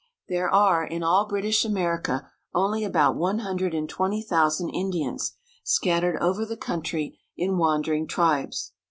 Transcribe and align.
There 0.29 0.49
are, 0.51 0.83
in 0.83 1.03
all 1.03 1.27
British 1.27 1.63
America, 1.63 2.27
only 2.55 2.83
about 2.83 3.15
one 3.15 3.37
hundred 3.37 3.75
and 3.75 3.87
twenty 3.87 4.23
thousand 4.23 4.69
Indians, 4.69 5.35
scattered 5.63 6.17
over 6.19 6.43
the 6.43 6.57
country 6.57 7.19
in 7.37 7.59
wandering 7.59 8.07
tribes. 8.07 8.71